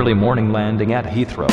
[0.00, 1.50] Early morning landing at Heathrow.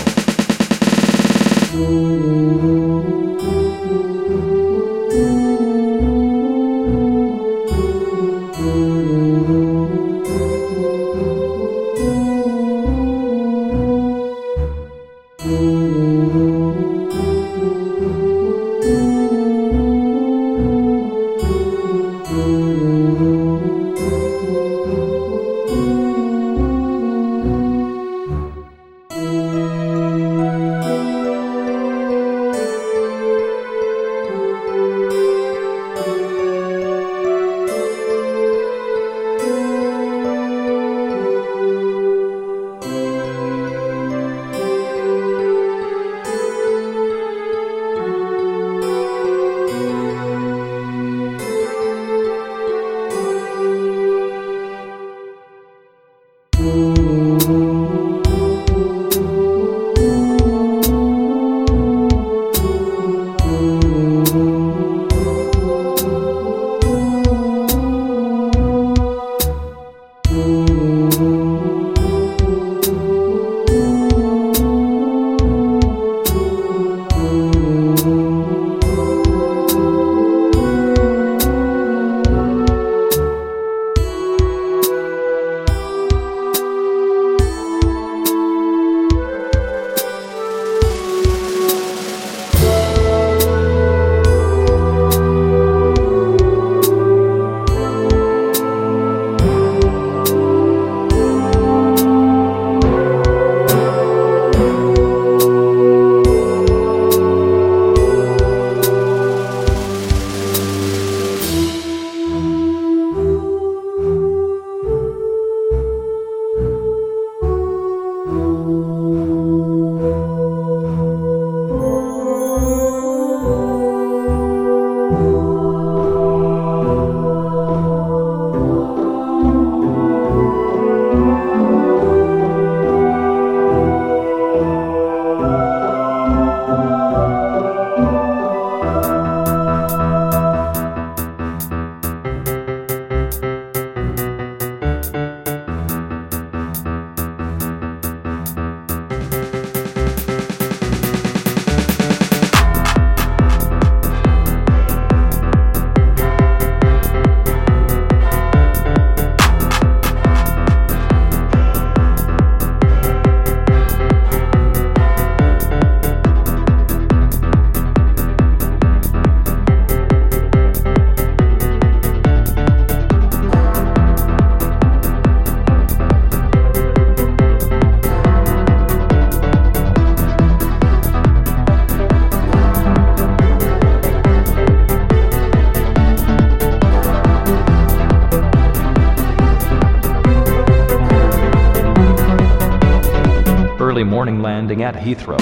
[193.97, 195.39] Early morning landing at Heathrow.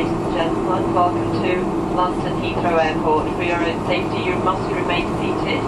[0.00, 1.60] Ladies and gentlemen, welcome to
[1.92, 3.36] London Heathrow Airport.
[3.36, 5.60] For your own safety, you must remain seated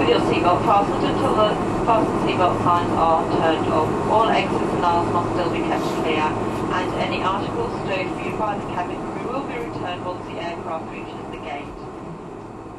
[0.00, 1.52] with your seatbelt fastened until the
[1.84, 3.92] fasten seatbelt signs are turned off.
[4.08, 8.32] All exits and aisles must still be kept clear, and any articles stowed for you
[8.40, 11.76] by the cabin crew will be returned once the aircraft reaches the gate.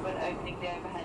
[0.01, 0.96] When opening the overhead